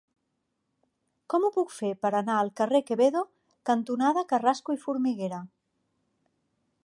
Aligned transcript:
Com 1.33 1.45
ho 1.45 1.51
puc 1.57 1.73
fer 1.73 1.91
per 2.05 2.11
anar 2.21 2.37
al 2.45 2.49
carrer 2.61 2.81
Quevedo 2.87 3.23
cantonada 3.71 4.25
Carrasco 4.33 4.77
i 4.79 4.83
Formiguera? 4.87 5.43